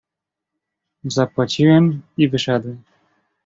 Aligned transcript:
"Zapłaciłem 1.03 2.01
i 2.17 2.29
wyszedłem." 2.29 2.83